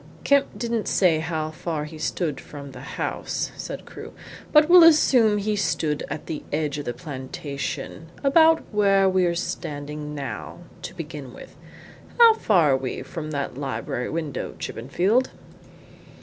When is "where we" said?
8.73-9.27